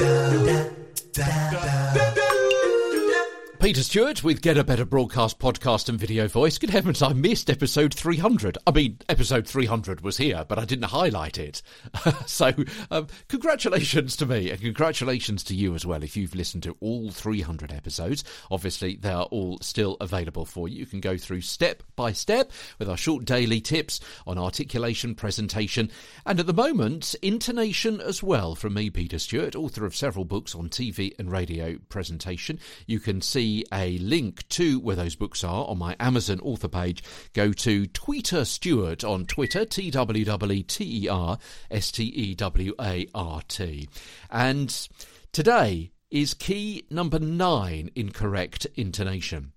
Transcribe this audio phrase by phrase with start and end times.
[0.00, 0.66] da,
[1.14, 2.09] da, da, da.
[3.60, 6.56] Peter Stewart with Get a Better Broadcast podcast and video voice.
[6.56, 8.56] Good heavens, I missed episode 300.
[8.66, 11.60] I mean, episode 300 was here, but I didn't highlight it.
[12.26, 12.52] so,
[12.90, 17.10] um, congratulations to me and congratulations to you as well if you've listened to all
[17.10, 18.24] 300 episodes.
[18.50, 20.78] Obviously, they are all still available for you.
[20.78, 25.90] You can go through step by step with our short daily tips on articulation, presentation,
[26.24, 30.54] and at the moment, intonation as well from me, Peter Stewart, author of several books
[30.54, 32.58] on TV and radio presentation.
[32.86, 37.02] You can see a link to where those books are on my Amazon author page,
[37.32, 41.38] go to Tweeter Stewart on Twitter, T W W T E R
[41.70, 43.88] S T E W A R T.
[44.30, 44.88] And
[45.32, 49.52] today is key number nine in correct intonation.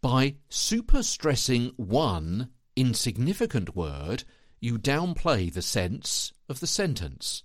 [0.00, 4.24] By super stressing one insignificant word,
[4.60, 7.42] you downplay the sense of the sentence.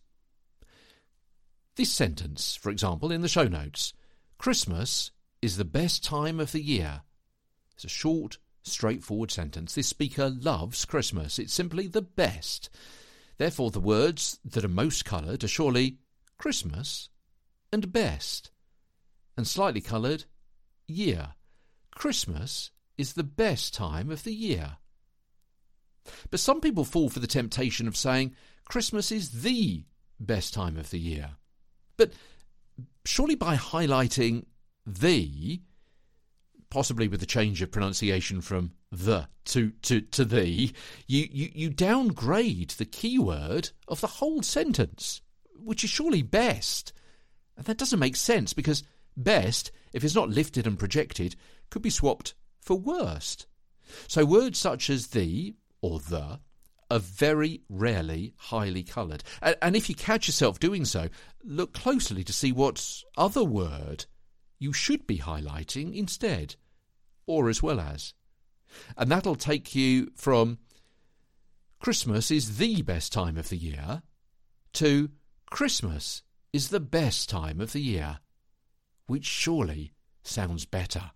[1.76, 3.94] This sentence, for example, in the show notes
[4.38, 5.12] Christmas
[5.42, 7.02] is the best time of the year.
[7.74, 9.74] It's a short, straightforward sentence.
[9.74, 11.40] This speaker loves Christmas.
[11.40, 12.70] It's simply the best.
[13.38, 15.98] Therefore, the words that are most coloured are surely
[16.38, 17.10] Christmas
[17.72, 18.52] and best,
[19.38, 20.26] and slightly coloured
[20.88, 21.30] year.
[21.96, 24.78] Christmas is the best time of the year.
[26.30, 29.84] But some people fall for the temptation of saying Christmas is the
[30.20, 31.32] best time of the year.
[31.98, 32.14] But
[33.06, 34.46] surely by highlighting
[34.86, 35.62] thee,
[36.70, 40.74] possibly with the change of pronunciation from the to to to thee,
[41.08, 45.22] you, you, you downgrade the keyword of the whole sentence,
[45.56, 46.94] which is surely best.
[47.58, 48.84] And that doesn't make sense because
[49.16, 51.36] best, if it's not lifted and projected,
[51.70, 53.48] could be swapped for worst.
[54.08, 56.40] So words such as the or the
[56.90, 59.24] are very rarely highly coloured.
[59.42, 61.08] And, and if you catch yourself doing so,
[61.44, 64.06] look closely to see what other word
[64.62, 66.56] you should be highlighting instead,
[67.26, 68.14] or as well as.
[68.96, 70.60] And that'll take you from
[71.80, 74.04] Christmas is the best time of the year
[74.74, 75.10] to
[75.50, 76.22] Christmas
[76.54, 78.20] is the best time of the year,
[79.08, 79.94] which surely
[80.24, 81.10] sounds better.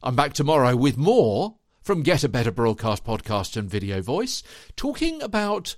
[0.00, 4.44] I'm back tomorrow with more from Get a Better Broadcast podcast and video voice,
[4.76, 5.76] talking about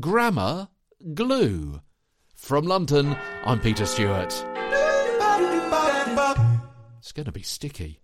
[0.00, 0.68] grammar
[1.14, 1.80] glue.
[2.34, 4.32] From London, I'm Peter Stewart
[7.12, 8.00] gonna be sticky.